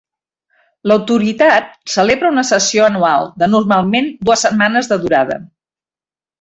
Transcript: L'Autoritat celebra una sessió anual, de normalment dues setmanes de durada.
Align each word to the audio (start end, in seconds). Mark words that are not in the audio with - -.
L'Autoritat 0.91 1.67
celebra 1.97 2.33
una 2.37 2.45
sessió 2.53 2.87
anual, 2.93 3.29
de 3.43 3.53
normalment 3.55 4.11
dues 4.31 4.49
setmanes 4.49 4.93
de 4.95 5.01
durada. 5.07 5.41